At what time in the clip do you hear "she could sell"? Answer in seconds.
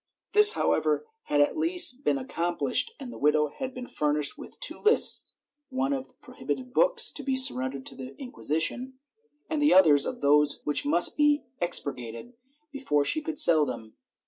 13.05-13.63